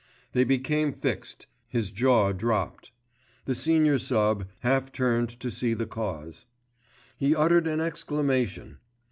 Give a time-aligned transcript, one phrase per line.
[0.31, 2.91] They became fixed, his jaw dropped.
[3.45, 4.47] The senior sub.
[4.61, 6.47] half turned to see the cause.
[7.19, 8.79] He uttered an exclamation!